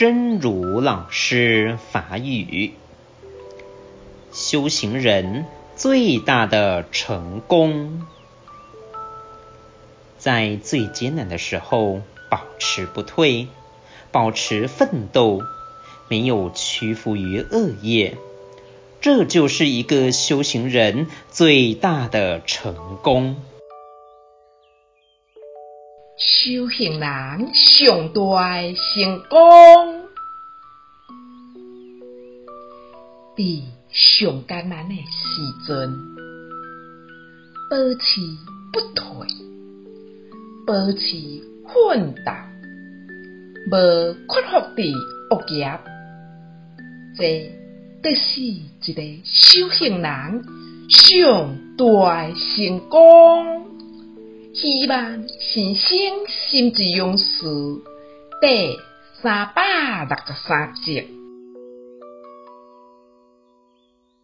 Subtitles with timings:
[0.00, 2.72] 真如老师法语：
[4.32, 5.44] 修行人
[5.76, 8.06] 最大的成功，
[10.16, 12.00] 在最艰难的时候
[12.30, 13.48] 保持不退，
[14.10, 15.42] 保持奋斗，
[16.08, 18.16] 没有屈服于恶业，
[19.02, 23.36] 这就是一个修行人最大的成功。
[26.16, 29.99] 修行人上大的成功，
[33.40, 35.90] 伫上艰难的时阵，
[37.70, 38.20] 保持
[38.70, 39.26] 不退，
[40.66, 41.16] 保持
[41.66, 42.32] 奋斗，
[43.70, 44.94] 无屈服伫
[45.30, 45.80] 恶业，
[47.16, 47.50] 这
[48.02, 50.44] 得是一个修行人
[50.90, 53.64] 上大的成功。
[54.52, 57.46] 希望先生心之勇士
[58.42, 58.76] 第
[59.22, 61.19] 三百六十三集。